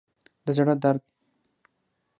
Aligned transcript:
د 0.45 0.47
زړه 0.57 0.73
درد 0.83 1.01